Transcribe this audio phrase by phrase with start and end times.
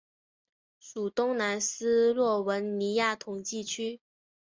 [0.79, 4.01] 属东南斯洛文尼亚统计区。